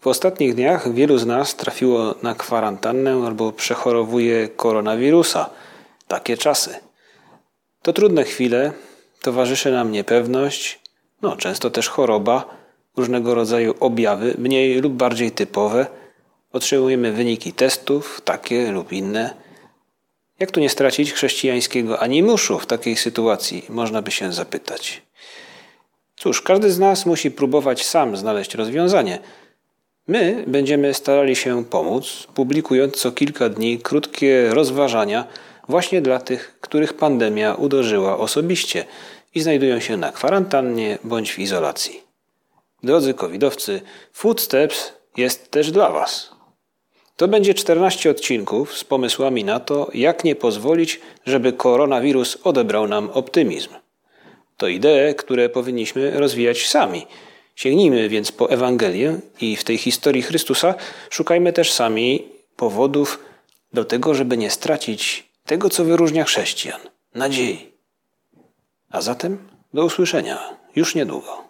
W 0.00 0.06
ostatnich 0.06 0.54
dniach 0.54 0.94
wielu 0.94 1.18
z 1.18 1.26
nas 1.26 1.56
trafiło 1.56 2.14
na 2.22 2.34
kwarantannę 2.34 3.22
albo 3.26 3.52
przechorowuje 3.52 4.48
koronawirusa. 4.48 5.50
Takie 6.08 6.36
czasy. 6.36 6.74
To 7.82 7.92
trudne 7.92 8.24
chwile, 8.24 8.72
towarzyszy 9.22 9.72
nam 9.72 9.92
niepewność, 9.92 10.80
no 11.22 11.36
często 11.36 11.70
też 11.70 11.88
choroba, 11.88 12.44
różnego 12.96 13.34
rodzaju 13.34 13.74
objawy, 13.80 14.34
mniej 14.38 14.80
lub 14.80 14.92
bardziej 14.92 15.30
typowe. 15.30 15.86
Otrzymujemy 16.52 17.12
wyniki 17.12 17.52
testów, 17.52 18.20
takie 18.24 18.72
lub 18.72 18.92
inne. 18.92 19.34
Jak 20.38 20.50
tu 20.50 20.60
nie 20.60 20.70
stracić 20.70 21.12
chrześcijańskiego 21.12 22.00
animuszu 22.00 22.58
w 22.58 22.66
takiej 22.66 22.96
sytuacji, 22.96 23.64
można 23.68 24.02
by 24.02 24.10
się 24.10 24.32
zapytać. 24.32 25.02
Cóż, 26.16 26.42
każdy 26.42 26.70
z 26.70 26.78
nas 26.78 27.06
musi 27.06 27.30
próbować 27.30 27.86
sam 27.86 28.16
znaleźć 28.16 28.54
rozwiązanie– 28.54 29.18
My 30.08 30.44
będziemy 30.46 30.94
starali 30.94 31.36
się 31.36 31.64
pomóc, 31.64 32.26
publikując 32.34 32.96
co 32.96 33.12
kilka 33.12 33.48
dni 33.48 33.78
krótkie 33.78 34.48
rozważania 34.52 35.24
właśnie 35.68 36.02
dla 36.02 36.18
tych, 36.18 36.58
których 36.60 36.94
pandemia 36.94 37.54
uderzyła 37.54 38.18
osobiście 38.18 38.84
i 39.34 39.40
znajdują 39.40 39.80
się 39.80 39.96
na 39.96 40.12
kwarantannie 40.12 40.98
bądź 41.04 41.32
w 41.32 41.38
izolacji. 41.38 42.00
Drodzy 42.82 43.14
covidowcy, 43.14 43.80
Footsteps 44.12 44.92
jest 45.16 45.50
też 45.50 45.70
dla 45.70 45.90
Was. 45.90 46.30
To 47.16 47.28
będzie 47.28 47.54
14 47.54 48.10
odcinków 48.10 48.78
z 48.78 48.84
pomysłami 48.84 49.44
na 49.44 49.60
to, 49.60 49.90
jak 49.94 50.24
nie 50.24 50.36
pozwolić, 50.36 51.00
żeby 51.26 51.52
koronawirus 51.52 52.38
odebrał 52.44 52.88
nam 52.88 53.10
optymizm. 53.10 53.70
To 54.56 54.68
idee, 54.68 55.14
które 55.16 55.48
powinniśmy 55.48 56.10
rozwijać 56.10 56.68
sami– 56.68 57.06
Sięgnijmy 57.60 58.08
więc 58.08 58.32
po 58.32 58.50
Ewangelię 58.50 59.20
i 59.40 59.56
w 59.56 59.64
tej 59.64 59.78
historii 59.78 60.22
Chrystusa 60.22 60.74
szukajmy 61.10 61.52
też 61.52 61.72
sami 61.72 62.28
powodów 62.56 63.18
do 63.72 63.84
tego, 63.84 64.14
żeby 64.14 64.36
nie 64.36 64.50
stracić 64.50 65.30
tego, 65.44 65.70
co 65.70 65.84
wyróżnia 65.84 66.24
chrześcijan 66.24 66.80
nadziei. 67.14 67.72
A 68.90 69.00
zatem 69.00 69.48
do 69.74 69.84
usłyszenia 69.84 70.56
już 70.76 70.94
niedługo. 70.94 71.49